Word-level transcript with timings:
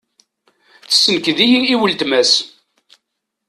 Tessenked-iyi 0.89 1.59
i 1.73 1.75
uletma-s. 1.81 2.33